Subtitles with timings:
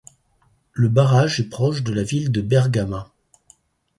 [0.73, 3.11] Le barrage est proche de la ville de Bergama.